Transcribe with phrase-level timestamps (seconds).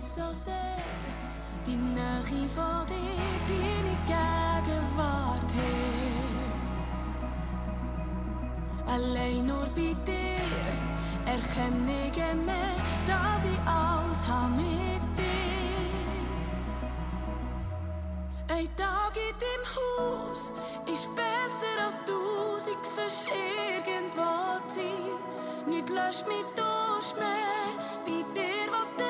[0.00, 0.78] so sehr
[1.66, 6.38] die des von dir, deine Gegenwart her.
[8.86, 10.68] Allein nur bei dir
[11.26, 12.16] erkenne ich
[12.46, 12.76] mehr,
[13.06, 15.28] dass ich alles habe mit dir.
[18.48, 20.52] Ein Tag in deinem Haus
[20.86, 24.30] ist besser als tausend, sonst irgendwo
[24.68, 25.68] zu sein.
[25.68, 27.76] Nicht löscht mich durch mehr,
[28.06, 29.07] bei dir was dir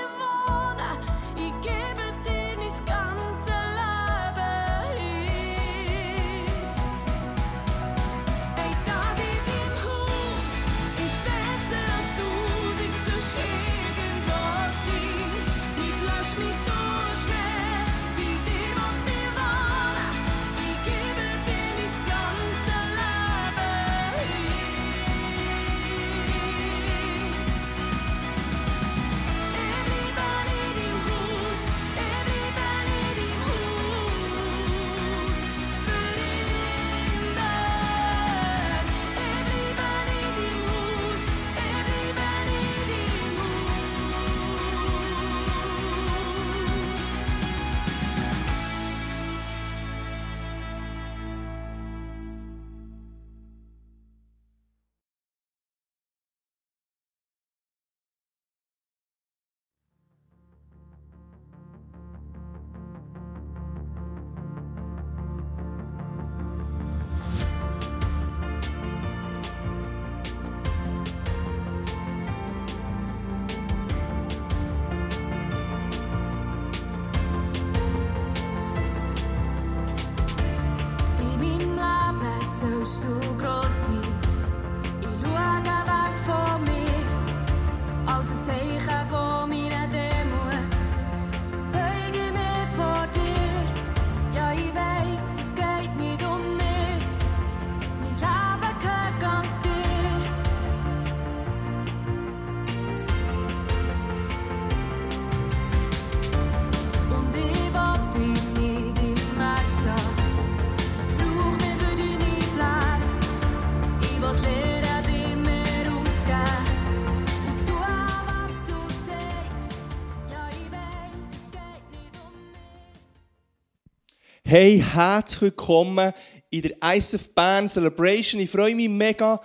[124.50, 126.15] Hey, herzlich willkommen
[126.48, 128.41] in der Ice of Bern Celebration.
[128.41, 129.42] Ich freue mich mega,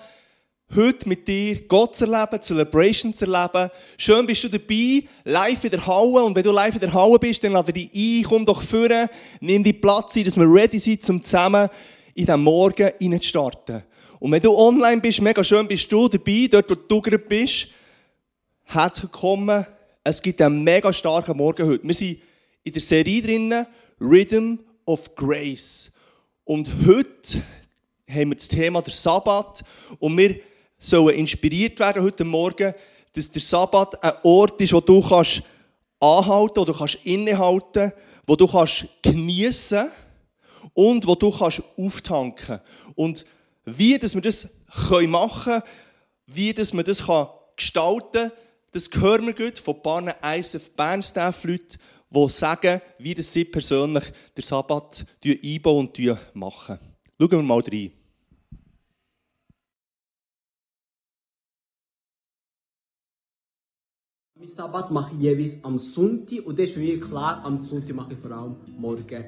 [0.74, 3.70] heute mit dir Gott zu erleben, Celebration zu erleben.
[3.98, 6.24] Schön bist du dabei, live in der Halle.
[6.24, 9.10] Und wenn du live in der Halle bist, dann lade dich ein, komm doch führen,
[9.42, 11.68] nimm die Platz ein, dass wir ready sind, um zusammen
[12.14, 13.84] in diesen Morgen reinzustarten.
[14.20, 17.68] Und wenn du online bist, mega schön bist du dabei, dort wo du gerade bist.
[18.64, 19.66] Herzlich willkommen.
[20.02, 21.86] Es gibt einen mega starken Morgen heute.
[21.86, 22.22] Wir sind
[22.64, 23.68] in der Serie drinnen,
[24.00, 25.92] Rhythm of Grace.
[26.44, 27.42] Und heute
[28.10, 29.64] haben wir das Thema der Sabbat
[30.00, 30.40] und wir
[30.78, 32.74] sollen inspiriert werden heute Morgen,
[33.14, 35.44] dass der Sabbat ein Ort ist, wo du kannst
[36.00, 37.94] anhalten, wo du kannst innehalten,
[38.26, 39.90] wo du kannst geniessen
[40.74, 42.60] und wo du kannst auftanken.
[42.96, 43.26] Und
[43.66, 44.50] wie dass wir das
[45.08, 45.64] machen können,
[46.28, 47.04] wie dass wir das
[47.56, 48.32] gestalten kann,
[48.72, 51.78] das hören wir gut von ein paar ISF Bern Staff-Leuten,
[52.14, 54.04] die sagen, wie das sie persönlich
[54.38, 56.80] den Sabbat einbauen und machen.
[57.20, 57.92] Schauen wir mal rein.
[64.36, 68.14] Mein Sabbat mache ich jeweils am Sonntag und das ist mir klar, am Sonntag mache
[68.14, 69.24] ich vor allem morgen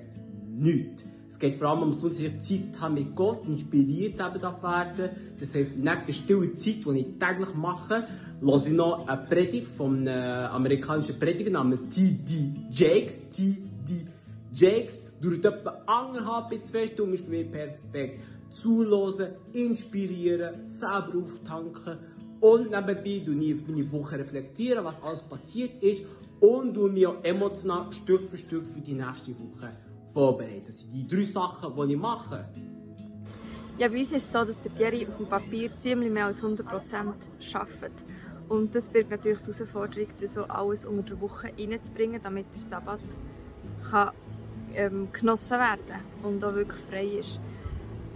[0.60, 1.15] nichts.
[1.36, 5.10] Es geht vor allem um Sonntag, dass ich Zeit habe mit Gott, inspiriert eben werden.
[5.38, 8.06] Das heisst, neben der stillen Zeit, die ich täglich mache,
[8.40, 12.54] höre ich noch eine Predigt von einem amerikanischen Prediger namens T.D.
[12.72, 13.32] Jakes.
[13.32, 14.08] T.D.
[14.54, 18.22] Jakes dauert etwa anderthalb bis zwei Stunden, ist für mich perfekt.
[18.52, 21.98] Zuhören, inspirieren, selber auftanken
[22.40, 26.02] und nebenbei tue ich meine Woche reflektieren, was alles passiert ist
[26.40, 29.85] und tue mich auch emotional Stück für Stück für die nächste Woche
[30.16, 30.64] vorbereiten.
[30.66, 32.46] Das sind die drei Sachen, die ich mache.
[33.78, 36.42] Ja, bei uns ist es so, dass der Thierry auf dem Papier ziemlich mehr als
[36.42, 36.64] 100%
[37.54, 37.92] arbeitet.
[38.48, 42.62] Und das birgt natürlich die Herausforderung, das so alles unter der Woche reinzubringen, damit der
[42.62, 43.02] Sabbat
[43.90, 44.12] kann,
[44.74, 47.42] ähm, genossen werden und auch wirklich frei ist.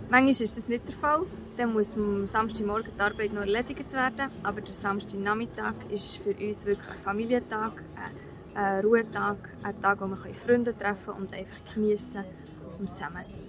[0.10, 1.26] Manchmal ist das nicht der Fall.
[1.58, 4.32] Dann muss am Samstagmorgen die Arbeit noch erledigt werden.
[4.44, 8.29] Aber der Samstagnachmittag ist für uns wirklich ein Familientag, ein
[8.84, 12.24] Ruhetag, ein Tag, wo wir Freunde treffen und einfach genießen
[12.80, 13.44] und zusammen sein.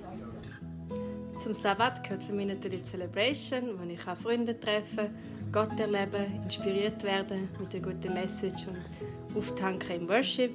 [1.38, 5.10] Zum Sabbat gehört für mich natürlich die Celebration, wo ich Freunde treffen
[5.52, 10.54] Gott erleben, inspiriert werden mit einer guten Message und auftanken im Worship.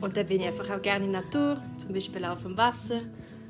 [0.00, 3.00] Und dann bin ich einfach auch gerne in der Natur, zum Beispiel auf dem Wasser,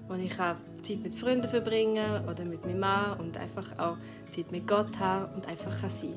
[0.08, 3.96] wo ich auch Zeit mit Freunden verbringen oder mit meinem Mann und einfach auch
[4.30, 6.14] Zeit mit Gott haben und einfach sein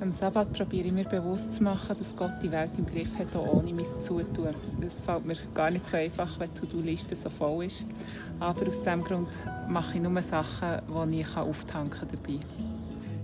[0.00, 3.34] am Sabbat probiere ich mir bewusst zu machen, dass Gott die Welt im Griff hat,
[3.34, 4.54] auch ohne mein Zutun.
[4.80, 7.86] Das fällt mir gar nicht so einfach, wenn die To-Do-Liste so voll ist.
[8.38, 9.28] Aber aus diesem Grund
[9.68, 12.40] mache ich nur Sachen, die ich auftanken dabei.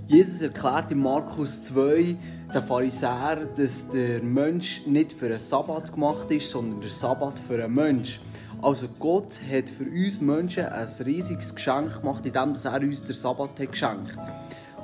[0.08, 2.16] Jesus erklärt in Markus 2
[2.54, 7.62] den Pharisäer, dass der Mensch nicht für einen Sabbat gemacht ist, sondern der Sabbat für
[7.62, 8.20] einen Mensch.
[8.60, 13.58] Also Gott hat für uns Menschen ein riesiges Geschenk gemacht, indem er uns den Sabbat
[13.58, 14.28] hat geschenkt hat.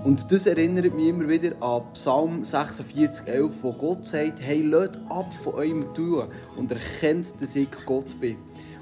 [0.04, 4.96] Und das erinnert mich immer wieder an Psalm 46, 11, wo Gott sagt, hey, lasst
[5.08, 8.36] ab von eurem Tun und erkennt, dass ich Gott bin.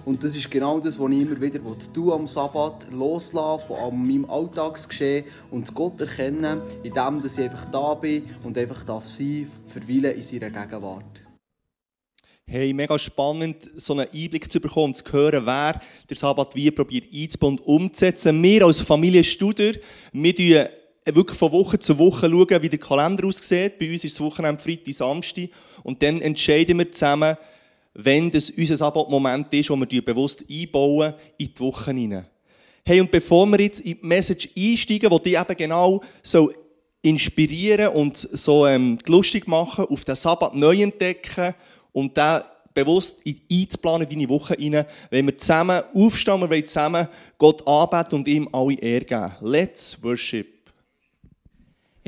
[0.04, 1.58] Und das ist genau das, was ich immer wieder
[1.92, 8.24] tun am Sabbat, loslassen von meinem Alltagsgeschehen und Gott erkennen, indem ich einfach da bin
[8.44, 11.22] und einfach darf sein, verweilen in seiner Gegenwart.
[12.46, 17.06] Hey, mega spannend, so einen Einblick zu bekommen, zu hören, wer der Sabbat wie probiert
[17.12, 18.40] einzubauen und umzusetzen.
[18.40, 19.72] Wir als Familie Studer,
[20.12, 20.70] wir
[21.14, 23.78] wirklich von Woche zu Woche schauen, wie der Kalender aussieht.
[23.78, 25.48] Bei uns ist das Wochenende Freitag, Samstag.
[25.82, 27.36] Und dann entscheiden wir zusammen,
[27.94, 32.26] wenn das unser Sabbatmoment ist, wo wir bewusst einbauen in die Woche hinein.
[32.84, 36.52] Hey, und bevor wir jetzt in die Message einsteigen, die dich eben genau so
[37.02, 41.54] inspirieren und so ähm, lustig machen, auf den Sabbat neu entdecken
[41.92, 42.42] und dann
[42.74, 47.08] bewusst einzuplanen in deine Woche hinein, wenn wir zusammen aufstehen, wir wollen zusammen
[47.38, 49.32] Gott anbeten und ihm alle Ehre geben.
[49.40, 50.55] Let's worship.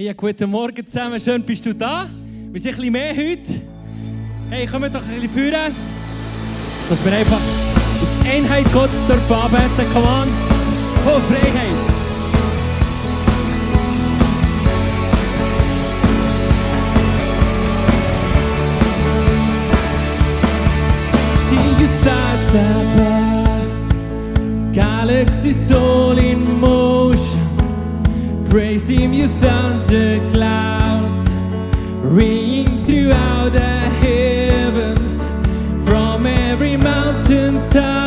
[0.01, 2.09] Hey, guten Morgen zusammen, schön bist du da.
[2.53, 3.61] Wir sind ein bisschen mehr heute.
[4.49, 5.75] Hey, komm doch ein bisschen führen,
[6.89, 9.93] dass wir einfach aus Einheit Gott dürfen anbeten.
[9.93, 10.29] Come on,
[11.03, 11.67] voll Freiheit.
[21.51, 23.51] See you stars above,
[24.73, 26.78] galaxies all in motion.
[28.59, 31.31] Praise Him, you thunder clouds,
[32.03, 35.29] ringing throughout the heavens,
[35.89, 37.98] from every mountain top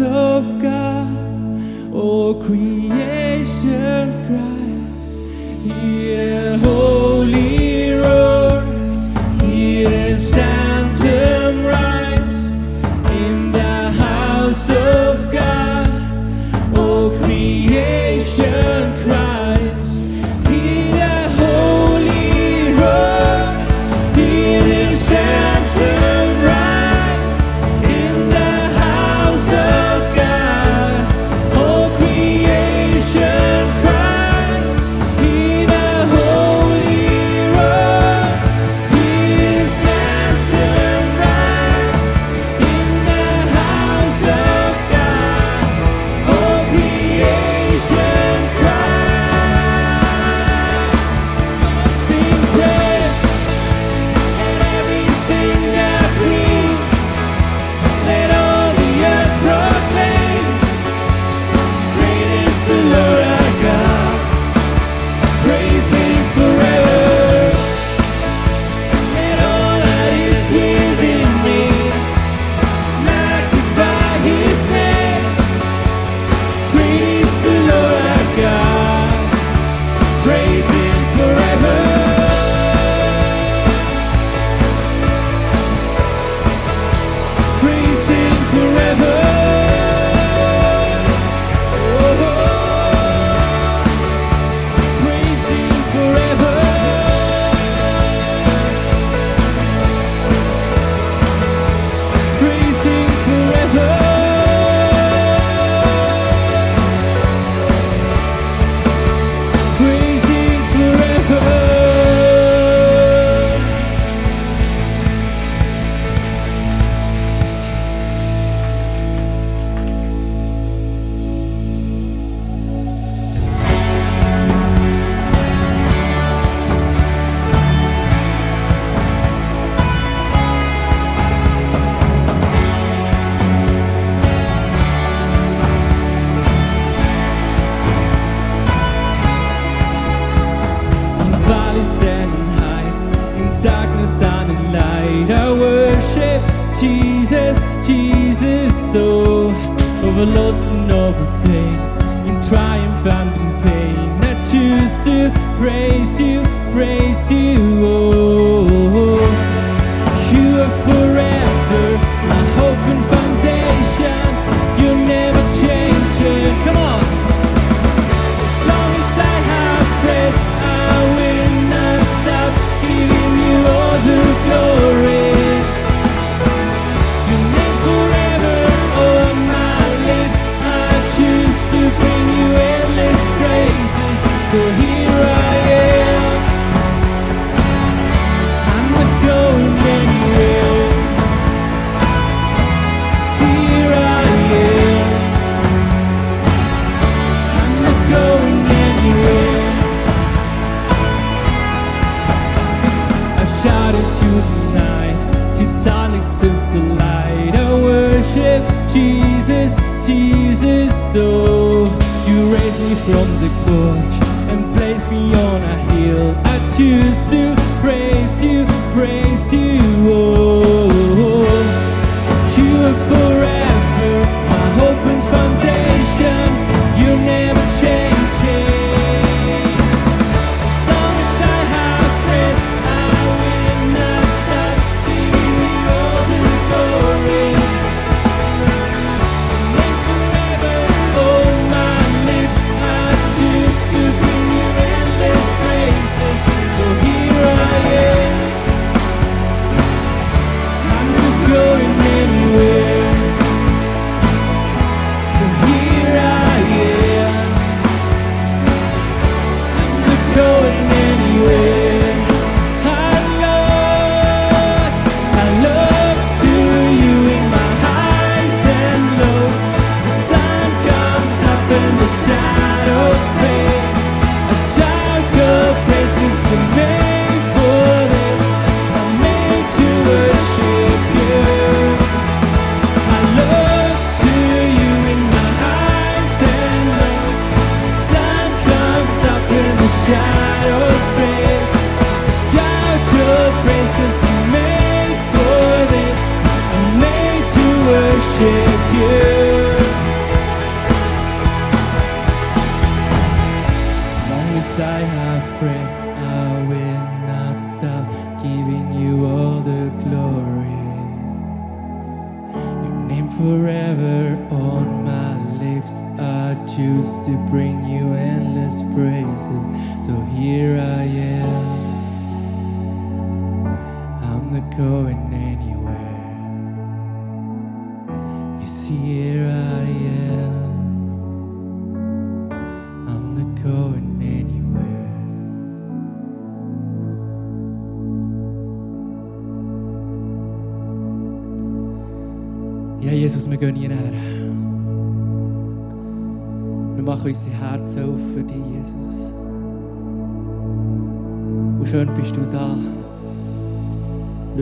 [0.00, 1.94] of God.
[1.94, 4.68] All creation's cry.
[5.64, 7.57] Hear holy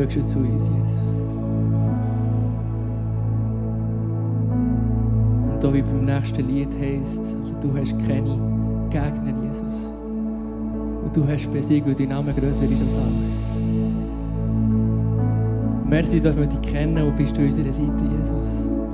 [0.07, 0.99] wirkst du zu uns, Jesus.
[5.53, 8.39] Und da wie beim nächsten Lied heißt, also du hast keine
[8.91, 9.87] Gegner, Jesus.
[11.05, 13.35] Und du hast besiegt, weil dein Name größer ist als alles.
[15.89, 18.86] Merci, dass wir dich kennen und bist du unserer Seite, Jesus.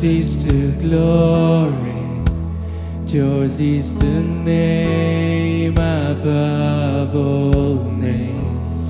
[0.00, 2.24] Yours is the glory,
[3.06, 8.88] yours is the name above all names.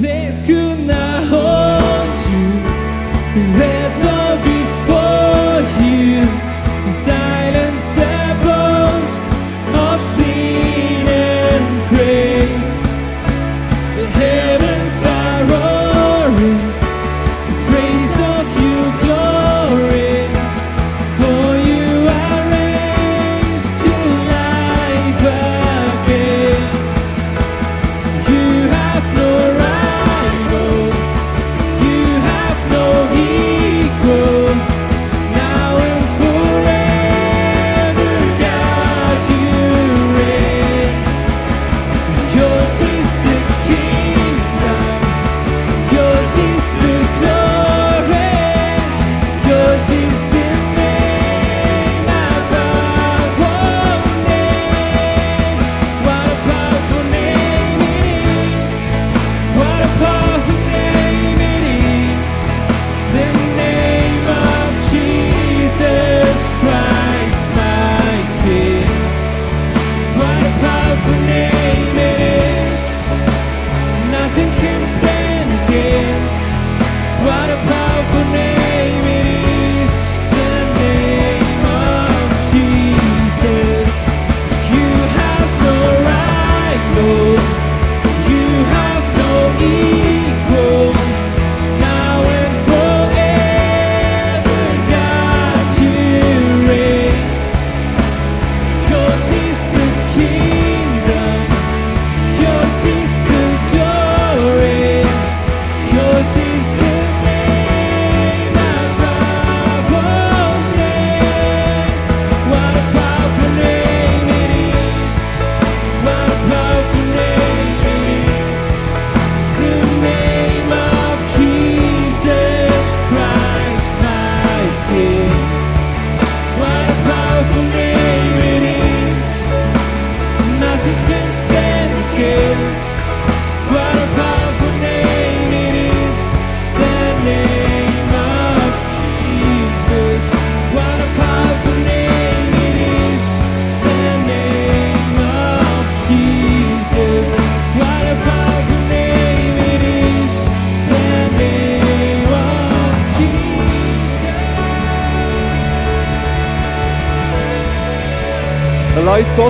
[0.00, 2.50] They could not hold you,
[3.32, 4.55] they let be.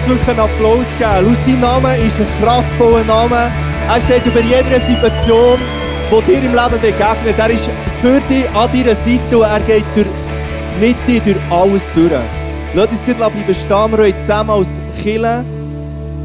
[0.09, 1.31] Wirklich einen Applaus geben.
[1.31, 3.51] Aus Namen ist ein kraftvoller Name.
[3.89, 5.59] Er steht über jeder Situation,
[6.11, 7.39] die dir im Leben begegnet.
[7.39, 10.07] Er ist für dich an deiner Seite und er geht durch,
[10.81, 12.13] mit dir alles durch.
[12.75, 13.99] Lass uns gut bleiben stehen.
[13.99, 14.69] Wir zusammen als
[15.03, 15.45] Killer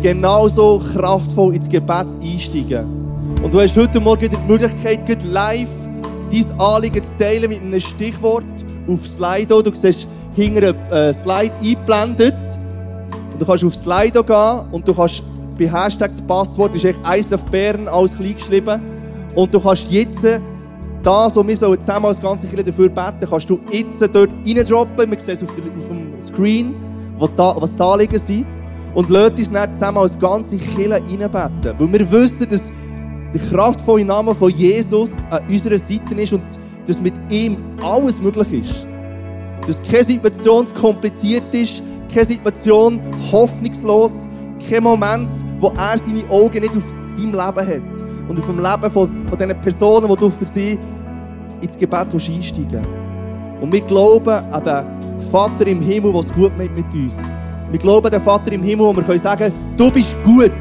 [0.01, 2.85] genauso kraftvoll ins Gebet einsteigen.
[3.43, 5.69] Und du hast heute Morgen die Möglichkeit, live
[6.31, 8.43] dein Anliegen zu teilen mit einem Stichwort
[8.87, 9.61] auf Slido.
[9.61, 12.35] Du siehst hinter einem äh, Slide eingeblendet.
[13.41, 15.23] Du kannst auf Slido gehen und du kannst
[15.57, 18.79] bei Hashtag das Passwort ist echt Eis auf Bern alles klein geschrieben.
[19.33, 20.23] Und du kannst jetzt
[21.01, 25.09] das, was wir zusammen als ganze Kirche dafür beten, kannst du jetzt dort reindroppen.
[25.09, 26.75] Wir sehen es auf, dem Screen,
[27.17, 28.45] was da, liegen sind.
[28.93, 31.73] Und lasst uns dann zusammen als ganze Kirche reinbeten.
[31.79, 32.71] Weil wir wissen, dass
[33.33, 36.43] der kraftvolle Name von Jesus an unserer Seite ist und
[36.85, 38.87] dass mit ihm alles möglich ist.
[39.65, 41.81] Dass keine Situation zu kompliziert ist,
[42.13, 42.99] keine Situation
[43.31, 44.27] hoffnungslos,
[44.69, 46.83] kein Moment, wo er seine Augen nicht auf
[47.15, 50.77] deinem Leben hat und auf dem Leben von, von diesen Personen, die du für sie
[51.61, 52.81] ins Gebet einsteigen.
[53.59, 57.15] Und wir glauben an den Vater im Himmel, der es gut meint mit uns.
[57.69, 60.51] Wir glauben an den Vater im Himmel, wo wir können sagen, du bist gut.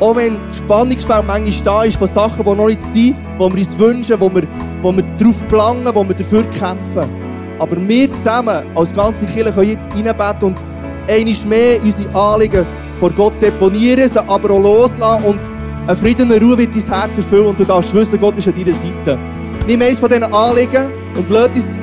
[0.00, 3.78] Auch wenn Spannungsfeld manchmal da ist von Sachen, die noch nicht sind, die wir uns
[3.78, 4.42] wünschen, wo wir,
[4.82, 7.25] wo wir darauf planen, wo wir dafür kämpfen.
[7.58, 10.58] Aber wir zusammen als ganze Kirche können jetzt reinbeten und
[11.08, 12.66] einmal mehr unsere Anliegen
[13.00, 15.38] vor Gott deponieren, sie aber auch loslassen und
[15.86, 18.54] eine Frieden und Ruhe wird dein Herz erfüllen und du darfst wissen, Gott ist an
[18.54, 19.18] deiner Seite.
[19.66, 21.78] Nimm eines von diesen Anliegen und lass uns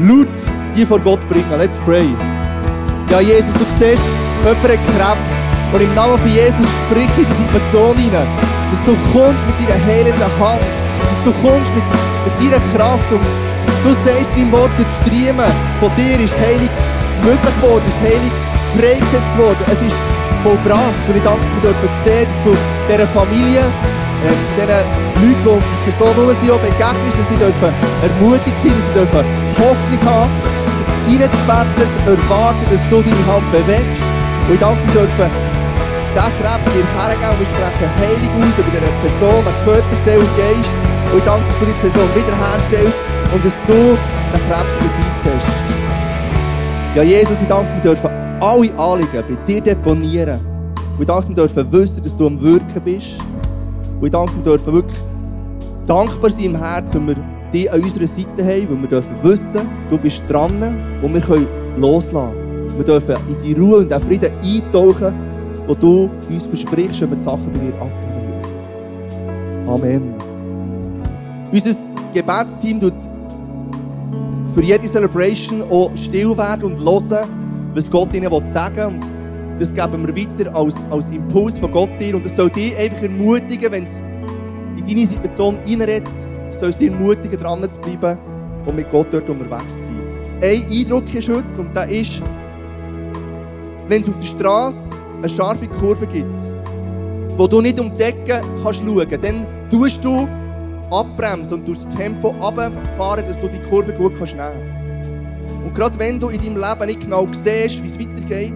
[0.00, 0.28] laut
[0.76, 1.50] die vor Gott bringen.
[1.58, 2.08] Let's pray.
[3.10, 4.02] Ja, Jesus, du siehst,
[4.42, 5.40] jemand hat Krebs.
[5.72, 8.26] Und im Namen von Jesus sprich in die Situation hinein,
[8.70, 11.84] dass du kommst mit deiner heilenden Hand, dass du kommst mit,
[12.24, 13.49] mit deiner Kraft und
[13.84, 16.70] du sagst deinem Wort, durch die Striemen von dir ist Heilig
[17.24, 18.34] möglich geworden, ist Heilig
[18.76, 19.64] freigesetzt worden.
[19.72, 19.98] Es ist
[20.42, 21.04] vollbracht.
[21.08, 22.52] Und ich danke dir, dass du sehen, dass du
[22.88, 28.58] dieser Familie, äh, diesen Leuten, die um Person herum sind, auch begegnest, dass sie ermutigt
[28.62, 29.24] sind, dass sie dürfen
[29.60, 30.32] Hoffnung haben,
[31.08, 34.02] reinzubeten, zu erwarten, dass du deine Hand bewegst.
[34.48, 35.28] Und ich danke dir, dürfen
[36.10, 40.32] diesen Krebs dir hergeben und sprechen heilig aus über diese Person, an Körper, Seele und
[40.36, 40.74] Geist.
[41.12, 42.99] Und ich danke, dass du die Person wiederherstellst
[43.32, 46.96] und dass du den Krebs besiegt hast.
[46.96, 50.40] Ja, Jesus, ich danke, dass wir dürfen alle Anliegen bei dir deponieren.
[50.96, 53.18] Und ich danke, dass wir dürfen wissen, dass du am Wirken bist.
[54.00, 55.00] Und ich danke, dass wir dürfen wirklich
[55.86, 59.68] dankbar sein im Herzen, wenn wir dich an unserer Seite haben, weil wir dürfen wissen,
[59.88, 60.52] du bist dran
[61.02, 62.34] und wir können loslassen.
[62.76, 65.14] Wir dürfen in die Ruhe und den Frieden eintauchen,
[65.66, 68.88] wo du uns versprichst, wenn wir die Sachen bei dir abgeben, Jesus.
[69.66, 70.14] Amen.
[71.52, 71.74] Unser
[72.12, 72.94] Gebetsteam tut
[74.54, 77.28] für jede Celebration auch still werden und hören,
[77.74, 78.84] was Gott ihnen sagen will.
[78.84, 82.16] Und das geben wir weiter als, als Impuls von Gott dir.
[82.16, 84.02] Und das soll dich einfach ermutigen, wenn es
[84.76, 86.08] in deine Situation reinredet,
[86.50, 88.18] soll es dich ermutigen, dran zu bleiben
[88.66, 90.00] und mit Gott dort unterwegs zu sein.
[90.42, 92.22] Ein Eindruck ist heute, und der ist,
[93.88, 96.40] wenn es auf der Straße eine scharfe Kurve gibt,
[97.36, 100.26] wo du nicht um die Ecke kannst schauen, dann tust du
[100.90, 105.98] abbremsen und durch das Tempo runterfahren, dass du die Kurve gut kannst nehmen Und gerade
[105.98, 108.54] wenn du in deinem Leben nicht genau siehst, wie es weitergeht,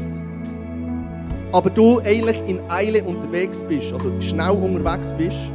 [1.52, 5.52] aber du eigentlich in Eile unterwegs bist, also schnell unterwegs bist,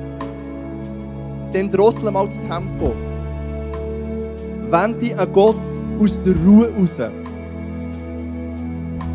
[1.52, 2.94] dann drossel mal das Tempo.
[4.68, 5.56] Wende an Gott
[6.00, 7.02] aus der Ruhe raus.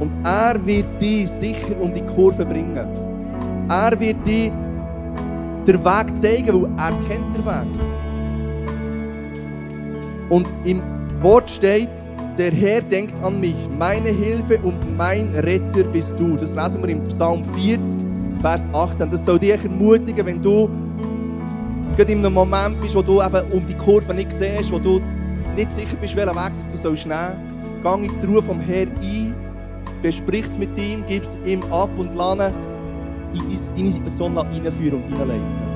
[0.00, 2.86] Und er wird dich sicher um die Kurve bringen.
[3.68, 4.52] Er wird dir
[5.66, 7.80] den Weg zeigen, weil er kennt den Weg.
[10.30, 10.82] Und im
[11.20, 11.88] Wort steht,
[12.38, 16.36] der Herr denkt an mich, meine Hilfe und mein Retter bist du.
[16.36, 18.00] Das lesen wir im Psalm 40,
[18.40, 19.10] Vers 18.
[19.10, 20.68] Das soll dich ermutigen, wenn du
[21.96, 25.00] gerade in einem Moment bist, wo du eben um die Kurve nicht siehst, wo du
[25.56, 27.20] nicht sicher bist, welchen Weg du sollst nehmen
[27.82, 28.00] sollst.
[28.00, 29.34] Geh in die Ruhe vom Herrn ein,
[30.02, 32.52] besprich es mit ihm, gib es ihm ab und lerne
[33.34, 35.73] in deine Situation hineinführen und hineinleiten.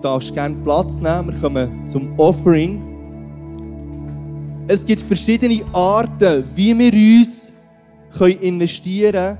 [0.00, 1.32] Darfst gerne Platz nehmen.
[1.32, 2.82] Wir kommen zum Offering.
[4.66, 7.52] Es gibt verschiedene Arten, wie wir uns
[8.16, 9.38] können investieren können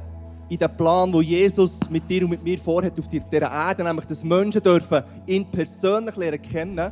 [0.51, 4.07] in den Plan, den Jesus mit dir und mit mir vorhat auf dieser Erde, nämlich
[4.07, 6.90] dass Menschen dürfen ihn persönlich lernen kennen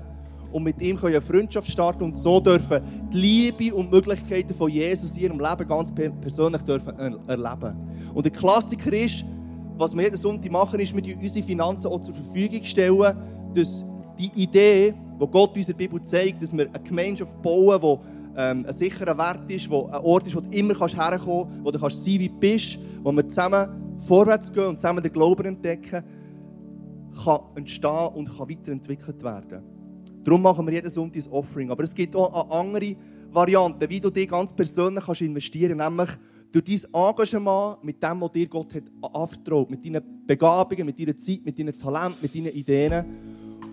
[0.53, 4.71] und mit ihm können eine Freundschaft starten und so dürfen die Liebe und Möglichkeiten von
[4.71, 7.75] Jesus in ihrem Leben ganz per- persönlich dürfen er- erleben.
[8.13, 9.25] Und der Klassiker ist,
[9.79, 13.17] was wir jeden Sonntag machen, ist, wir unsere Finanzen auch zur Verfügung stellen,
[13.57, 13.85] dass
[14.19, 18.41] die Idee, die Gott uns in der Bibel zeigt, dass wir eine Gemeinschaft bauen, die
[18.41, 21.65] ähm, ein sicherer Wert ist, wo ein Ort ist, wo du immer kannst herkommen kannst,
[21.65, 25.13] wo du kannst sein wie du bist, wo wir zusammen vorwärts gehen und zusammen den
[25.13, 26.05] Glauben entdecken,
[27.25, 29.63] kann entstehen und kann weiterentwickelt werden.
[30.23, 31.71] Darum machen wir jeden Sonntag ein Offering.
[31.71, 32.97] Aber es gibt auch andere
[33.31, 36.11] Variante, wie du dich ganz persönlich kannst investieren kannst, nämlich
[36.53, 41.17] durch dein Engagement mit dem, was dir Gott hat anvertraut, mit deinen Begabungen, mit deiner
[41.17, 43.05] Zeit, mit deinen Talenten, mit deinen Ideen.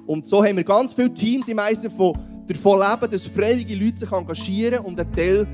[0.05, 3.99] Und so haben wir ganz viele Teams im Eisen, die davon leben, dass freiwillige Leute
[3.99, 5.47] sich engagieren und ein Teil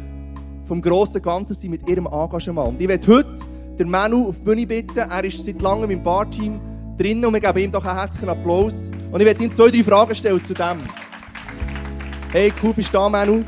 [0.64, 2.70] vom grossen Ganzen sind mit ihrem Engagement.
[2.70, 3.36] Und ich werde heute
[3.78, 4.98] den Manu auf die Bühne bitten.
[4.98, 6.60] Er ist seit langem im Barteam
[6.98, 8.92] drin und wir geben ihm doch einen herzlichen Applaus.
[9.12, 10.78] Und ich werde ihm zwei, drei Fragen stellen zu dem.
[12.32, 13.44] Hey, cool, bist du da, Manu?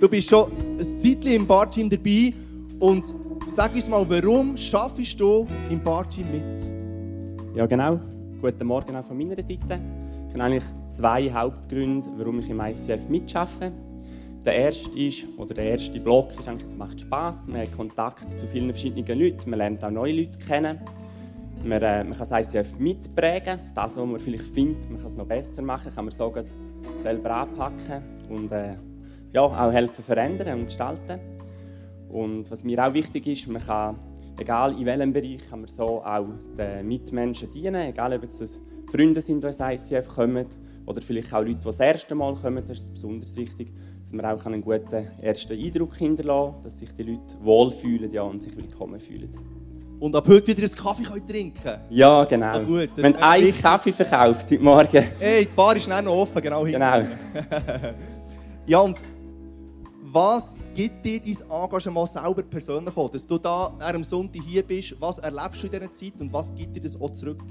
[0.00, 2.32] Du bist schon ein Zeitchen im Barteam dabei
[2.78, 3.04] und
[3.46, 7.56] sag uns mal, warum schaffst du im Barteam mit?
[7.56, 8.00] Ja, genau.
[8.40, 9.80] Guten Morgen auch von meiner Seite.
[10.28, 13.72] Ich habe eigentlich zwei Hauptgründe, warum ich im ICF mitschaffe.
[14.44, 17.46] Der erste ist, oder der erste Block ist eigentlich, es macht Spass.
[17.46, 19.50] Man hat Kontakt zu vielen verschiedenen Leuten.
[19.50, 20.80] Man lernt auch neue Leute kennen.
[21.64, 23.58] Man, äh, man kann das ICF mitprägen.
[23.74, 26.32] Das, was man vielleicht findet, man kann es noch besser machen, kann man so
[26.98, 28.74] selber anpacken und äh,
[29.32, 31.18] ja, auch helfen verändern und gestalten.
[32.08, 33.98] Und was mir auch wichtig ist, man kann,
[34.38, 37.88] egal in welchem Bereich, kann man so auch den Mitmenschen dienen.
[37.88, 40.46] Egal, ob das Freunde sind, die ins ICF kommen
[40.86, 42.64] oder vielleicht auch Leute, die das erste Mal kommen.
[42.66, 46.92] Das ist besonders wichtig, dass man auch einen guten ersten Eindruck hinterlassen kann, dass sich
[46.94, 49.28] die Leute wohlfühlen ja, und sich willkommen fühlen.
[50.00, 52.46] Und ab heute wieder einen Kaffee können trinken Ja, genau.
[52.46, 53.60] Ah, gut, Wenn ein wichtig.
[53.60, 55.04] Kaffee verkauft heute Morgen.
[55.18, 56.78] Hey, die Bar ist noch offen, genau hier.
[56.78, 57.04] Genau.
[58.66, 58.98] Ja, und
[60.12, 63.10] was gibt dir dein Engagement selber persönlich auch?
[63.10, 66.54] Dass du da am Sonntag hier bist, was erlebst du in dieser Zeit und was
[66.54, 67.42] gibt dir das auch zurück?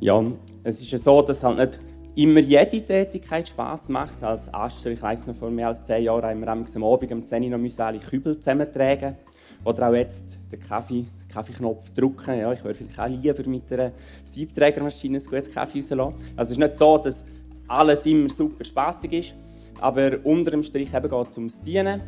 [0.00, 0.22] Ja,
[0.62, 1.80] es ist ja so, dass halt nicht
[2.16, 4.22] immer jede Tätigkeit Spass macht.
[4.22, 7.26] Als Ascher, ich weiss noch, vor mehr als zehn Jahren haben wir am Abend um
[7.26, 9.16] 10 Uhr noch müssen alle Kübel zusammentragen
[9.64, 12.38] Oder auch jetzt den Kaffee, Kaffeeknopf drücken.
[12.38, 13.92] Ja, ich würde vielleicht auch lieber mit einer
[14.26, 16.14] Siebträgermaschine einen guten Kaffee rauslassen.
[16.36, 17.24] Also es ist nicht so, dass
[17.66, 19.34] alles immer super spaßig ist,
[19.80, 22.02] aber unter dem Strich geht es ums Dienen.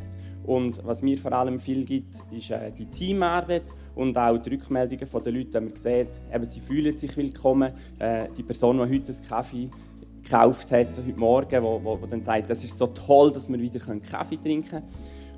[0.44, 5.06] Und was mir vor allem viel gibt, ist äh, die Teamarbeit und auch die Rückmeldungen
[5.06, 7.72] von den Leuten, wenn man sieht, eben, sie fühlen sich willkommen.
[7.98, 9.70] Äh, die Person, die heute einen Kaffee
[10.22, 13.60] gekauft hat, heute Morgen, wo, wo, wo dann sagt, das ist so toll, dass wir
[13.60, 14.84] wieder Kaffee trinken können.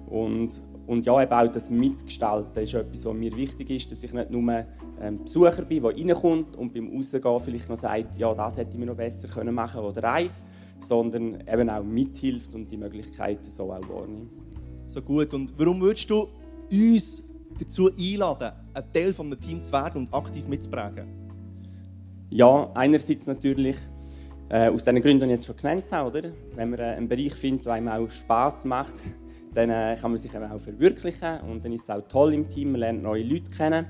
[0.09, 0.51] Und,
[0.87, 4.31] und ja, eben auch das Mitgestalten ist etwas, was mir wichtig ist, dass ich nicht
[4.31, 4.65] nur
[5.01, 8.79] ähm, Besucher bin, der reinkommt und beim Rausgehen vielleicht noch sagt, ja, das hätte ich
[8.79, 10.45] mir noch besser können machen oder eins,
[10.85, 14.31] sondern eben auch mithilft und die Möglichkeiten so auch wahrnimmt.
[14.87, 15.33] So gut.
[15.35, 16.29] Und warum würdest du
[16.71, 17.25] uns
[17.59, 21.07] dazu einladen, ein Teil von einem Team zu werden und aktiv mitzuprägen?
[22.31, 23.77] Ja, einerseits natürlich
[24.49, 26.19] äh, aus den Gründen, die ich jetzt schon genannt habe.
[26.19, 26.33] Oder?
[26.55, 28.95] Wenn man äh, einen Bereich findet, der einem auch Spass macht,
[29.55, 32.49] dann äh, kann man sich eben auch verwirklichen und dann ist es auch toll im
[32.49, 33.87] Team, man lernt neue Leute kennen.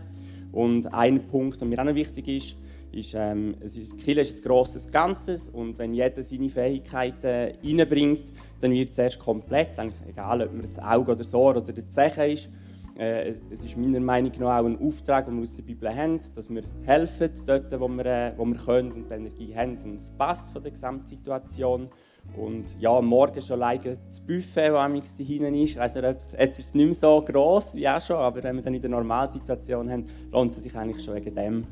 [0.51, 2.57] Und ein Punkt, der mir auch noch wichtig ist,
[2.93, 8.23] ist, ähm, es ist Kirche ist ein grosses Ganzes und wenn jeder seine Fähigkeiten reinbringt,
[8.61, 9.71] dann wird es erst komplett,
[10.09, 12.51] egal ob man das Auge oder das Ohr oder der Zeche ist.
[12.99, 16.21] Äh, es ist meiner Meinung nach auch ein Auftrag, den wir aus der Bibel haben,
[16.35, 20.01] dass wir helfen dort, wo wir, äh, wo wir können und die Energie haben und
[20.01, 21.89] es passt von der Gesamtsituation.
[22.37, 25.77] Und ja, Morgen schon leider das Buffet, das da hinten ist.
[25.77, 28.75] Also, jetzt ist es nicht mehr so gross wie auch schon, aber wenn wir dann
[28.75, 31.67] in der Normalsituation haben, lohnt es sich eigentlich schon wegen dem,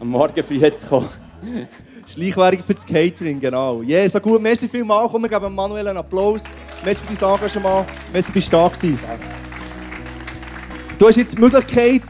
[0.00, 1.08] am Morgen früh zu kommen.
[2.06, 3.80] Schleichwerbung für das Catering, genau.
[3.82, 4.42] Yeah, so gut.
[4.42, 5.10] Merci vielmals.
[5.10, 6.42] Komm, wir geben Manuel einen Applaus.
[6.84, 7.86] Merci für dein Engagement.
[8.12, 8.98] Merci, bist du da gewesen.
[10.98, 12.02] Du hast jetzt die Möglichkeit,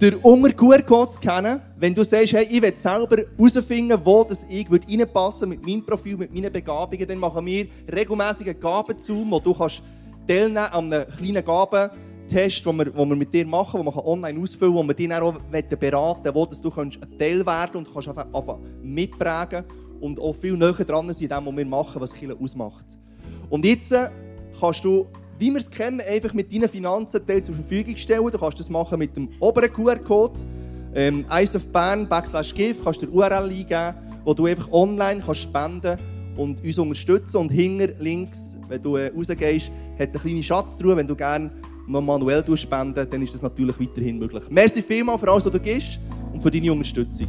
[0.00, 1.60] den Unger QR-Code zu kennen.
[1.78, 6.16] Wenn du sagst, hey, ich will selber herausfinden, wo das ich reinpassen mit meinem Profil,
[6.16, 9.82] mit meinen Begabungen, dann machen wir regelmäßig einen Gabenzoom, wo du kannst
[10.26, 11.44] teilnehmen an einem kleinen
[12.24, 14.94] Gabentest, den wir, den wir mit dir machen, den man online ausfüllen kann, wo wir
[14.94, 15.34] dich dann auch
[15.78, 19.64] beraten wo du kannst ein Teil werden und kannst einfach mitprägen
[20.00, 22.86] und auch viel näher dran sein, dem, was wir machen, was Kirche ausmacht.
[23.50, 24.08] Und jetzt äh,
[24.58, 25.06] kannst du
[25.36, 28.30] wie wir es kennen, einfach mit deinen Finanzen Teil zur Verfügung stellen.
[28.30, 30.40] Du kannst das machen mit dem oberen QR-Code.
[30.94, 35.42] Ähm, Eyes of Bern, Backslash GIF, kannst du URL eingeben, wo du einfach online kannst
[35.42, 35.98] spenden
[36.36, 37.36] und uns unterstützen.
[37.38, 40.96] Und hinter links, wenn du äh, rausgehst, hat es eine kleine Schatztruhe.
[40.96, 41.50] Wenn du gerne
[41.86, 44.42] noch manuell spenden dann ist das natürlich weiterhin möglich.
[44.50, 45.98] Merci vielmals für alles, was du gibst
[46.32, 47.28] und für deine Unterstützung.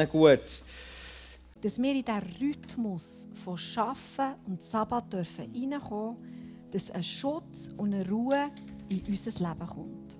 [0.00, 0.40] Innen gut.
[1.62, 6.16] dass wir in diesen Rhythmus von Schaffen und Sabbat dürfen reinkommen,
[6.70, 8.50] dass ein Schutz und eine Ruhe
[8.88, 10.19] in unser Leben kommt.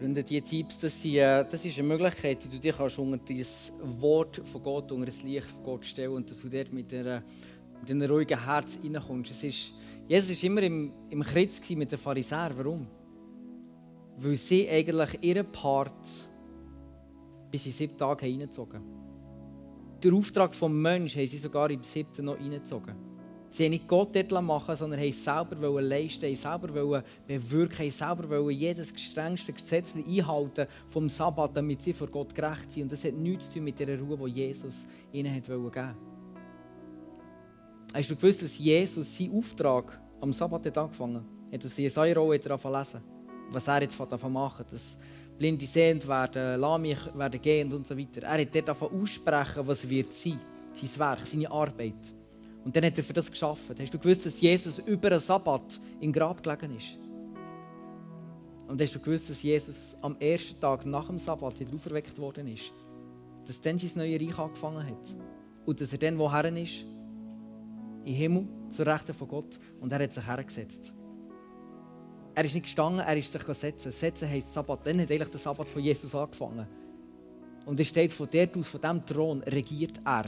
[0.00, 3.34] Freunde, diese Tipps, das, sind, äh, das ist eine Möglichkeit, die du dir kannst unter
[3.34, 6.92] das Wort von Gott, unter das Licht von Gott stellen und dass du dort mit,
[6.94, 7.22] einer,
[7.80, 9.30] mit einem ruhigen Herz reinkommst.
[9.30, 9.74] Es ist,
[10.08, 12.56] Jesus war immer im, im Kreuz mit den Pharisäern.
[12.56, 12.86] Warum?
[14.16, 16.08] Weil sie eigentlich ihren Part
[17.50, 20.00] bis in sieben Tage reingezogen haben.
[20.02, 23.09] Den Auftrag des Menschen haben sie sogar im siebten noch reingezogen.
[23.52, 28.50] Sie haben nicht Gott dort machen sondern haben selber leisten, haben selber bewirken, haben selber
[28.50, 32.84] jedes strengste Gesetz einhalten vom Sabbat, damit sie vor Gott gerecht sind.
[32.84, 35.96] Und das hat nichts zu tun mit der Ruhe, die Jesus ihnen hat geben wollte.
[37.92, 41.64] Hast du gewusst, dass Jesus seinen Auftrag am Sabbat hat angefangen hat?
[41.64, 43.02] Aus Jesaja-Rolle hat er angefangen
[43.50, 44.96] Was er jetzt machen dass
[45.36, 48.22] Blinde sehend werden, Lahme werden gehend und so weiter.
[48.22, 50.38] Er hat dort angefangen aussprechen, was wird sein,
[50.72, 52.19] sein Werk, seine Arbeit.
[52.64, 53.74] Und dann hat er für das geschaffen.
[53.78, 56.98] Hast du gewusst, dass Jesus über einen Sabbat im Grab gelegen ist?
[58.68, 62.46] Und hast du gewusst, dass Jesus am ersten Tag nach dem Sabbat wieder auferweckt worden
[62.48, 62.72] ist?
[63.46, 65.16] Dass dann sein neues Reich angefangen hat.
[65.66, 66.84] Und dass er dann woher ist?
[68.04, 69.58] Im Himmel, zur Rechten von Gott.
[69.80, 70.92] Und er hat sich hergesetzt.
[72.34, 73.90] Er ist nicht gestanden, er ist sich gesetzt.
[73.90, 74.86] Setzen heisst Sabbat.
[74.86, 76.66] Dann hat eigentlich der Sabbat von Jesus angefangen.
[77.66, 80.26] Und es steht von dort aus, von diesem Thron, regiert er.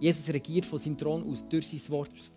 [0.00, 2.32] Jesus regiert von seinem Thron aus durch sein Wort.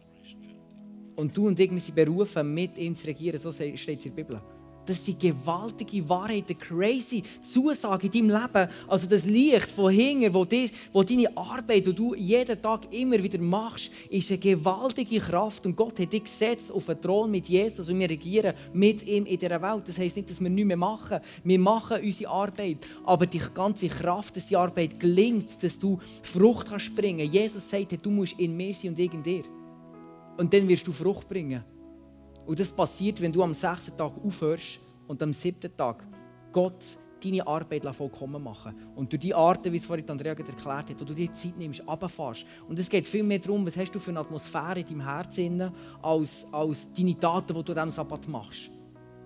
[1.15, 3.39] Und du und ich, wir sind berufen, mit ihm zu regieren.
[3.39, 4.41] So steht es in der Bibel.
[4.85, 8.69] Das sind gewaltige Wahrheiten, crazy Zusagen in deinem Leben.
[8.87, 13.21] Also das Licht von hinten, wo, die, wo deine Arbeit, die du jeden Tag immer
[13.21, 15.65] wieder machst, ist eine gewaltige Kraft.
[15.65, 19.25] Und Gott hat dich gesetzt auf einen Thron mit Jesus und wir regieren mit ihm
[19.25, 19.83] in dieser Welt.
[19.87, 21.19] Das heisst nicht, dass wir nichts mehr machen.
[21.43, 22.77] Wir machen unsere Arbeit.
[23.05, 27.31] Aber die ganze Kraft, dass die Arbeit gelingt, dass du Frucht kannst bringen.
[27.31, 29.43] Jesus sagt, du musst in mir sein und in dir.
[30.37, 31.63] Und dann wirst du Frucht bringen.
[32.45, 36.05] Und das passiert, wenn du am sechsten Tag aufhörst und am siebten Tag
[36.51, 40.99] Gott deine Arbeit vollkommen machen Und durch die Art, wie es vorhin Andrea erklärt hat,
[40.99, 42.45] wo du dir Zeit nimmst, runterfährst.
[42.67, 45.71] Und es geht viel mehr darum, was hast du für eine Atmosphäre in deinem Herzen,
[46.01, 48.71] als, als deine Taten, die du an diesem Sabbat machst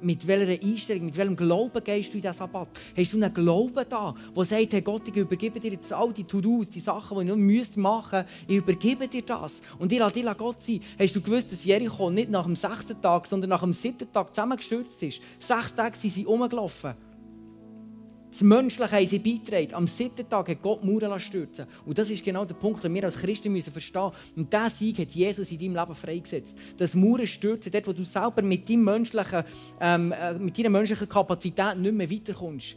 [0.02, 2.70] mit welcher Einstellung, mit welchem Glauben gehst du in diesen Sabbat?
[2.96, 6.24] Hast du einen Glauben da, der sagt, hey Gott, ich übergebe dir jetzt all die
[6.24, 9.62] To-Dos, die Sachen, die ich noch müsste machen ich übergebe dir das.
[9.80, 10.82] Und ich lasse dir Gott sein.
[11.00, 14.34] Hast du gewusst, dass Jericho nicht nach dem sechsten Tag, sondern nach dem siebten Tag
[14.34, 15.22] zusammengestürzt ist?
[15.40, 16.94] Sechs Tage sind sie rumgelaufen.
[18.36, 19.74] Das Menschliche haben sie beitragen.
[19.76, 23.06] Am siebten Tag hat Gott Mauern stürzen Und das ist genau der Punkt, den wir
[23.06, 24.40] als Christen müssen verstehen müssen.
[24.42, 26.58] Und diesen Sieg hat Jesus in deinem Leben freigesetzt.
[26.76, 29.46] Das Mauern stürzen, dort, wo du selber mit, deinem menschlichen,
[29.80, 32.76] ähm, äh, mit deiner menschlichen Kapazität nicht mehr weiterkommst.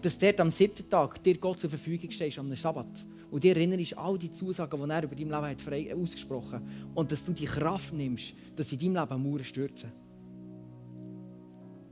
[0.00, 3.06] Dass dort am siebten Tag dir Gott zur Verfügung steht, am Sabbat.
[3.30, 6.62] Und dir erinnerst all die Zusagen, die er über dein Leben hat frei ausgesprochen hat.
[6.94, 9.92] Und dass du die Kraft nimmst, dass in deinem Leben Mauern stürzen.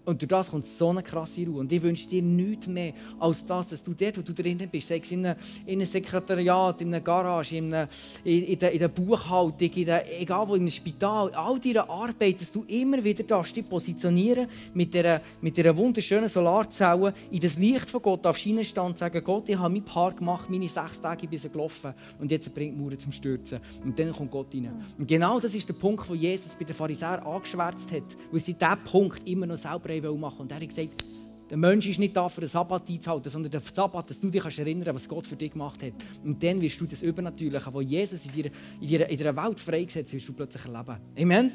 [0.05, 1.61] Und durch das kommt so eine krasse Ruhe.
[1.61, 4.89] Und ich wünsche dir nichts mehr als das, dass du dort, wo du drinnen bist,
[4.89, 7.89] sei es in einem, in einem Sekretariat, in einer Garage, in, einer,
[8.25, 12.41] in, in, der, in der Buchhaltung, in der, egal wo, im Spital, all deine Arbeit,
[12.41, 17.57] dass du immer wieder darfst, dich positionieren mit dieser, mit dieser wunderschönen Solarzelle in das
[17.57, 21.29] Licht von Gott auf Schienenstand sagen, Gott, ich habe mein Paar gemacht, meine sechs Tage
[21.29, 23.61] bis gelaufen und jetzt bringt Mauern zum Stürzen.
[23.85, 24.85] Und dann kommt Gott rein.
[24.99, 28.55] Und genau das ist der Punkt, wo Jesus bei den Pharisäern angeschwärzt hat, weil sie
[28.55, 31.05] diesen Punkt immer noch selber machen Und er hat gesagt,
[31.51, 34.43] der Mensch ist nicht da, für den Sabbat einzuhalten, sondern der Sabbat, dass du dich
[34.43, 35.93] erinnern kannst, was Gott für dich gemacht hat.
[36.25, 39.61] Und dann wirst du das Übernatürliche, was Jesus in, dir, in, dir, in dieser Welt
[39.61, 40.97] freigesetzt wirst du plötzlich erleben.
[41.19, 41.53] Amen.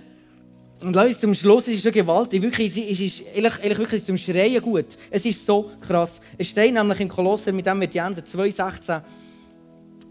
[0.84, 4.18] Und uns zum Schluss, es ist so gewaltig, wirklich, es ist, ehrlich, ehrlich wirklich, zum
[4.18, 4.86] Schreien gut.
[5.10, 6.22] Es ist so krass.
[6.38, 9.02] Es steht nämlich im Kolosser, mit dem wir die Ende 2,16,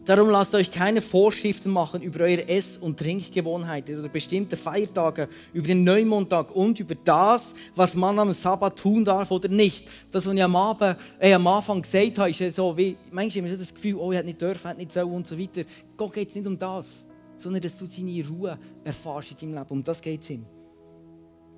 [0.07, 5.67] Darum lasst euch keine Vorschriften machen über eure Ess- und Trinkgewohnheiten oder bestimmte Feiertage, über
[5.67, 9.89] den Neumondtag und über das, was man am Sabbat tun darf oder nicht.
[10.13, 13.47] Das, was ich am, Abend, äh, am Anfang gesagt habe, ist ja so, wie, manchmal
[13.47, 15.63] haben so das Gefühl, oh, ich hätte nicht dürfen, hätte nicht so und so weiter.
[15.97, 17.05] Gott geht es nicht um das,
[17.37, 19.71] sondern dass du seine Ruhe erfährst in deinem Leben.
[19.71, 20.47] Um das geht es ihm.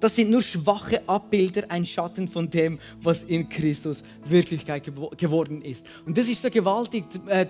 [0.00, 5.86] Das sind nur schwache Abbilder, ein Schatten von dem, was in Christus Wirklichkeit geworden ist.
[6.06, 7.04] Und das ist so gewaltig.
[7.26, 7.48] Äh,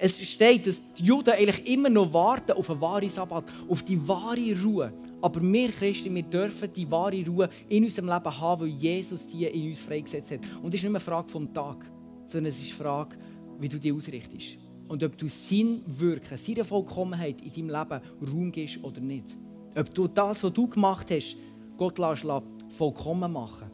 [0.00, 4.08] es steht, dass die Juden eigentlich immer noch warten auf einen wahren Sabbat, auf die
[4.08, 4.92] wahre Ruhe.
[5.22, 9.44] Aber wir Christen, wir dürfen die wahre Ruhe in unserem Leben haben, weil Jesus die
[9.44, 10.40] in uns freigesetzt hat.
[10.62, 11.84] Und es ist nicht mehr eine Frage vom Tag,
[12.26, 13.16] sondern es ist eine Frage,
[13.58, 14.56] wie du die ausrichtest.
[14.88, 19.36] Und ob du sein Wirken, seine Vollkommenheit in deinem Leben Raum gibst oder nicht.
[19.76, 21.36] Ob du das, was du gemacht hast,
[21.76, 22.26] Gott lässt
[22.70, 23.69] vollkommen machen.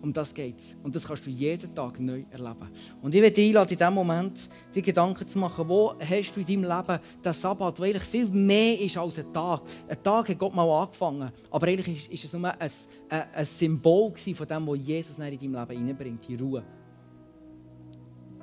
[0.00, 0.76] Um das geht es.
[0.82, 2.70] Und das kannst du jeden Tag neu erleben.
[3.02, 6.40] Und ich werde dich einladen, in diesem Moment die Gedanken zu machen, wo hast du
[6.40, 9.62] in deinem Leben den Sabbat, der eigentlich viel mehr ist als ein Tag.
[9.88, 12.70] Ein Tag hat Gott mal angefangen, aber eigentlich ist es nur ein,
[13.08, 16.62] ein, ein Symbol von dem, was Jesus in deinem Leben hineinbringt, die Ruhe.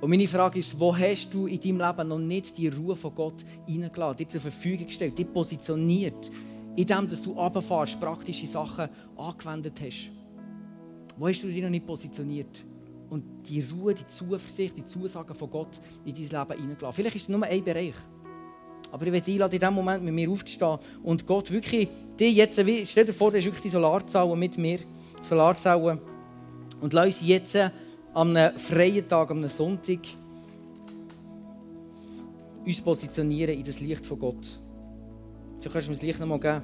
[0.01, 3.15] Und meine Frage ist, wo hast du in deinem Leben noch nicht die Ruhe von
[3.15, 6.29] Gott hineingeladen, dir zur Verfügung gestellt, dich positioniert,
[6.75, 10.11] indem du runterfährst, praktische Sachen angewendet hast?
[11.17, 12.65] Wo hast du dich noch nicht positioniert?
[13.09, 16.93] Und die Ruhe, die Zuversicht, die Zusagen von Gott in dein Leben hineingelassen.
[16.93, 17.93] Vielleicht ist es nur ein Bereich.
[18.91, 21.87] Aber ich werde einladen, in diesem Moment mit mir aufzustehen und Gott wirklich,
[22.17, 22.59] dir jetzt,
[22.89, 24.79] stell dir vor, du hast wirklich die Solarzellen mit mir,
[25.21, 25.99] Solarzellen.
[26.81, 27.55] Und lass uns jetzt
[28.13, 29.99] am einem freien Tag, am Sonntag,
[32.65, 34.59] uns positionieren in das Licht von Gott.
[35.61, 36.61] Du kannst mir das Licht noch mal geben.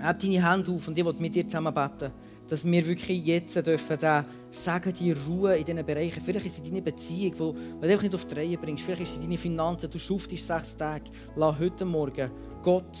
[0.00, 2.12] Heb deine Hände auf und ich will mit dir zusammen beten
[2.52, 6.20] dass wir wirklich jetzt dürfen da sagen, die Ruhe in diesen Bereichen.
[6.22, 8.84] Vielleicht ist es deine Beziehung, wo, du einfach nicht auf die Reihe bringst.
[8.84, 9.90] Vielleicht ist es deine Finanzen.
[9.90, 11.04] Du schuftest sechs Tage.
[11.34, 12.30] Lass heute Morgen
[12.62, 12.98] Gott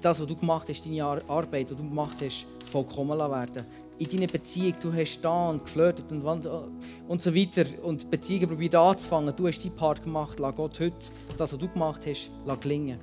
[0.00, 3.64] das, was du gemacht hast, deine Arbeit, die du gemacht hast, vollkommen werden.
[3.96, 7.64] In deiner Beziehung, du hast da und geflirtet und, und so weiter.
[7.84, 9.36] Und Beziehungen probiert anzufangen.
[9.36, 10.40] Du hast deinen Part gemacht.
[10.40, 10.96] Lass Gott heute
[11.36, 12.28] das, was du gemacht hast,
[12.60, 12.98] gelingen.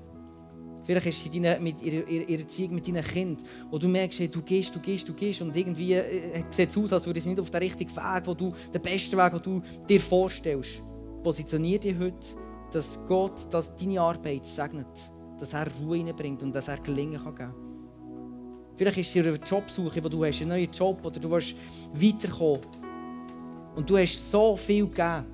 [0.86, 4.28] Vielleicht ist es deine, mit ihrer, ihrer Erziehung mit deinen Kindern, wo du merkst, hey,
[4.30, 7.26] du gehst, du gehst, du gehst und irgendwie äh, sieht es aus, als würde es
[7.26, 10.84] nicht auf den richtigen Weg, wo du, den besten Weg, den du dir vorstellst.
[11.24, 12.38] Positionier dich heute,
[12.72, 17.36] dass Gott dass deine Arbeit segnet, dass er Ruhe hineinbringt und dass er Gelingen kann
[17.36, 17.66] geben
[18.76, 21.56] Vielleicht ist es eine Jobsuche, wo du hast, einen neuen Job oder du willst
[21.94, 22.60] weiterkommen.
[23.76, 25.26] Und du hast so viel gegeben.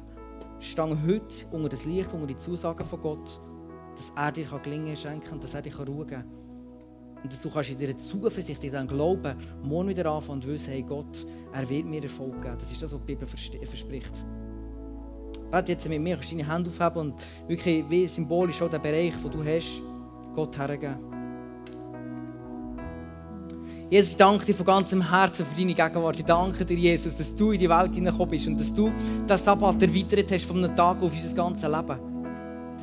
[0.59, 3.41] Stang heute unter das Licht, unter die Zusagen von Gott,
[4.01, 6.23] dass er dir gelingen schenken kann, dass er dir Ruhe kann.
[7.21, 10.71] Und dass du kannst in dieser Zuversicht, in diesem Glauben, morgen wieder anfangen und wissen,
[10.71, 12.55] hey Gott, er wird mir Erfolg geben.
[12.57, 14.25] Das ist das, was die Bibel verspricht.
[15.51, 19.13] Bete jetzt mit mir, kannst deine Hände aufheben und wirklich wie symbolisch auch den Bereich,
[19.21, 19.81] den du hast,
[20.33, 20.97] Gott hergeben.
[23.91, 26.17] Jesus, ich danke dir von ganzem Herzen für deine Gegenwart.
[26.17, 28.91] Ich danke dir, Jesus, dass du in die Welt hineingekommen bist und dass du
[29.29, 32.10] den Sabbat erweitert hast von einem Tag auf unser ganzes Leben.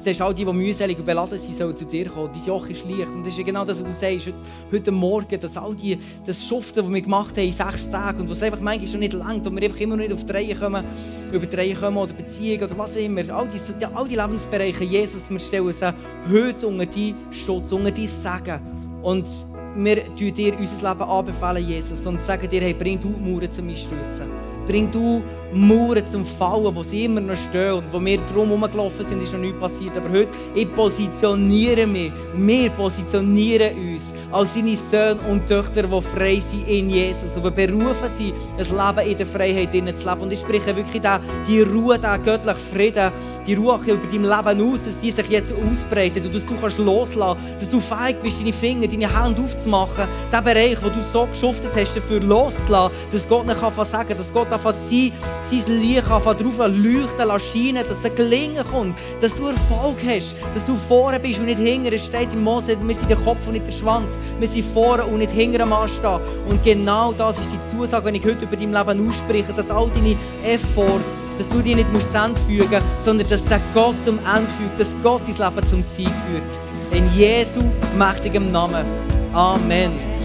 [0.02, 2.30] Sagst, all die, die mühselig und beladen sind, sollen zu dir kommen.
[2.32, 3.10] Dein Joch ist leicht.
[3.10, 4.38] Und das ist genau das, was du sagst heute,
[4.72, 8.30] heute Morgen, dass all die, das Schuften, das wir gemacht haben in sechs Tagen und
[8.30, 10.54] was einfach manchmal schon nicht langt und wir einfach immer noch nicht auf die Reihe
[10.54, 10.84] kommen,
[11.32, 13.22] über die Reihe kommen oder Beziehung oder was auch immer.
[13.34, 15.92] All die, all die Lebensbereiche, Jesus, wir stellen sie
[16.32, 18.60] heute unter deinen Schutz, unter dein Segen.
[19.02, 19.26] Und
[19.74, 23.50] wir tun dir unser Leben anbefehlen, Jesus, und sagen dir, hey, bring du die Mauern
[23.50, 24.57] zum Einstürzen.
[24.68, 29.06] Bring du Mauern zum Fallen, wo sie immer noch stehen und wo wir drum herumgelaufen
[29.06, 29.96] sind, ist noch nichts passiert.
[29.96, 36.40] Aber heute, ich positioniere mich, wir positionieren uns als seine Söhne und Töchter, die frei
[36.40, 40.20] sind in Jesus und die berufen sind, ein Leben in der Freiheit zu leben.
[40.20, 43.10] Und ich spreche wirklich da, die Ruhe, den göttlichen Frieden,
[43.46, 46.78] die Ruhe über dein Leben aus, dass die sich jetzt ausbreitet und dass du kannst
[46.78, 51.26] loslassen dass du feig bist, deine Finger, deine Hände aufzumachen, den Bereich, wo du so
[51.26, 55.12] geschuftet hast, dafür loszulassen, dass Gott nicht kann sagen dass Gott einfach sein,
[55.50, 60.64] sein Licht anfangen drauf leuchten scheinen, dass es gelingen kommt, dass du Erfolg hast, dass
[60.66, 61.92] du vorne bist und nicht hinten.
[61.92, 64.18] Es steht im Mose, wir sind der Kopf und nicht der Schwanz.
[64.38, 66.20] Wir sind vorne und nicht hinten am Anstehen.
[66.48, 69.90] Und genau das ist die Zusage, wenn ich heute über dein Leben ausspreche, dass all
[69.90, 71.00] deine Effort,
[71.38, 74.80] dass du die nicht musst zu Ende fügen sondern dass der Gott zum Ende fügt,
[74.80, 76.42] dass Gott dein Leben zum Sieg führt.
[76.90, 77.60] In Jesu
[77.96, 78.86] mächtigem Namen.
[79.32, 80.17] Amen.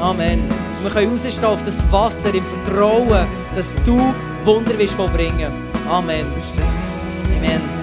[0.00, 0.42] Amen.
[0.82, 5.52] Wir können rausstehen auf das Wasser im Vertrauen, dass du Wunder wirst vollbringen.
[5.88, 6.26] Amen.
[7.36, 7.79] Amen.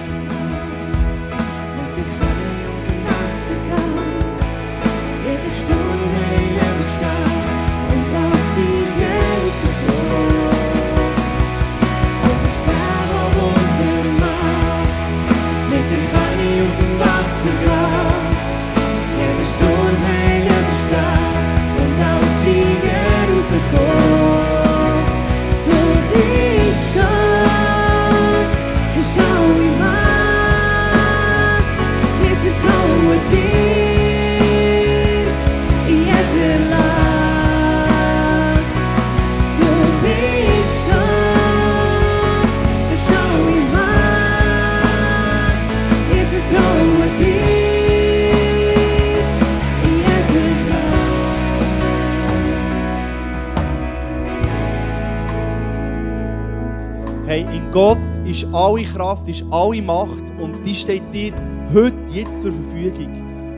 [57.78, 61.32] Gott ist alle Kraft, ist alle Macht und die steht dir
[61.72, 63.06] heute, jetzt zur Verfügung.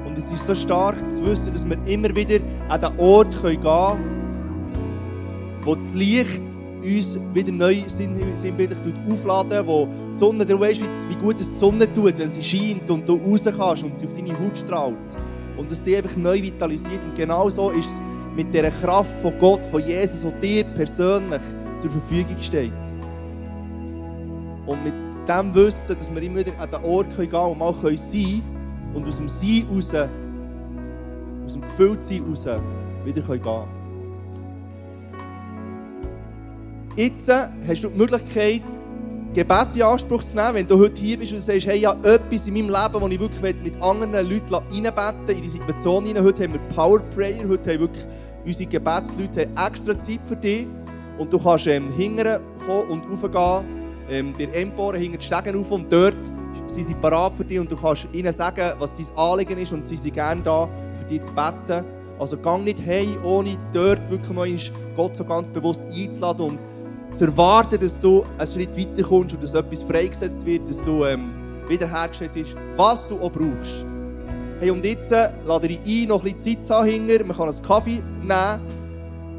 [0.06, 3.58] Und es ist so stark zu wissen, dass wir immer wieder an den Ort gehen
[3.62, 4.04] können,
[5.62, 6.42] wo das Licht
[6.82, 11.52] uns wieder neu sinn- sinnbildlich aufladen wo die Sonne, du weißt, wie, wie gut es
[11.52, 14.58] die Sonne tut, wenn sie scheint und du raus kannst und sie auf deine Haut
[14.58, 14.96] strahlt.
[15.56, 17.02] Und dass die einfach neu vitalisiert.
[17.08, 18.02] Und genau so ist es
[18.36, 21.40] mit dieser Kraft von Gott, von Jesus, die dir persönlich
[21.78, 22.99] zur Verfügung steht.
[24.70, 24.94] Und mit
[25.28, 28.94] dem Wissen, dass wir immer wieder an den Ort gehen können und mal sein können
[28.94, 29.92] und aus dem Sein raus,
[31.44, 32.46] aus dem Gefühltsein raus,
[33.04, 33.64] wieder gehen können.
[36.94, 38.62] Jetzt äh, hast du die Möglichkeit,
[39.34, 42.08] Gebet in Anspruch zu nehmen, wenn du heute hier bist und sagst, hey, ich habe
[42.08, 46.22] etwas in meinem Leben, wo ich wirklich mit anderen Leuten reinbeten in die Situation hinein.
[46.22, 48.06] Heute haben wir Power Prayer, heute haben wirklich
[48.44, 50.68] unsere Gebetsleute extra Zeit für dich.
[51.18, 53.79] Und du kannst ähm, kommen und raufgehen,
[54.10, 56.16] ähm, der Empore, hinter die Stegen rauf und dort
[56.66, 59.86] sind sie parat für dich und du kannst ihnen sagen, was dein Anliegen ist und
[59.86, 61.84] sie sind gerne da, für dich zu beten.
[62.18, 64.48] Also gang nicht hey, ohne dort wirklich mal
[64.94, 66.66] Gott so ganz bewusst einzuladen und
[67.14, 71.30] zu erwarten, dass du einen Schritt weiterkommst und dass etwas freigesetzt wird, dass du ähm,
[71.66, 73.84] wiederhergestellt bist, was du auch brauchst.
[74.60, 77.06] Hey, und jetzt äh, lade ich ein, noch ein bisschen Zeit zu haben.
[77.26, 78.60] Man kann einen Kaffee nehmen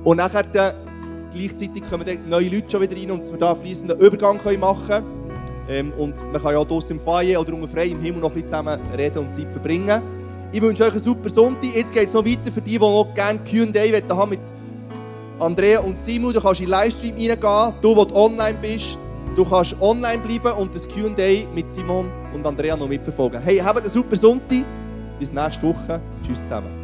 [0.04, 0.74] und nachher dann,
[1.32, 5.04] gleichzeitig kommen dann neue Leute schon wieder rein und wir da fließenden Übergang können machen.
[5.70, 8.30] Ähm, und man kann ja auch draussen im Feier oder unter frei im Himmel noch
[8.30, 10.02] ein bisschen zusammen reden und Zeit verbringen.
[10.52, 11.74] Ich wünsche euch einen super Sonntag.
[11.76, 14.40] Jetzt geht es noch weiter für die, die noch gerne Q&A haben mit
[15.40, 16.34] Andrea und Simon.
[16.34, 17.74] Du kannst in den Livestream reingehen.
[17.82, 19.00] Du, der online bist,
[19.36, 23.42] du kannst online bleiben und das Q&A mit Simon und Andrea noch mitverfolgen.
[23.42, 24.66] Hey, habt einen super Sonntag.
[25.20, 26.02] Bis nächste Woche.
[26.24, 26.81] Tschüss zusammen.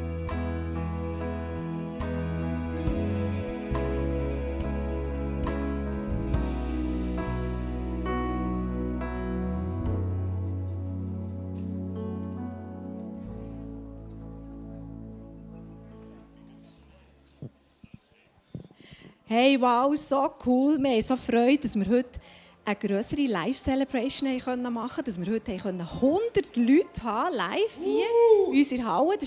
[19.30, 20.78] Hey, wow, so cool.
[20.82, 22.18] Wir haben so Freude, dass wir heute
[22.64, 24.30] eine größere Live-Celebration
[24.72, 28.06] machen können, dass wir heute 100 Leute haben, live hier
[28.48, 29.16] in unserer Halle.
[29.16, 29.24] Das